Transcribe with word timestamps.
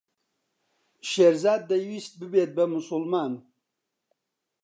شێرزاد 1.11 1.61
دەیویست 1.71 2.13
ببێت 2.21 2.51
بە 2.57 2.63
موسڵمان. 2.71 3.33